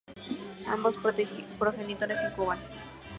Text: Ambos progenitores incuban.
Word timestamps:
Ambos 0.65 0.97
progenitores 1.59 2.23
incuban. 2.23 2.57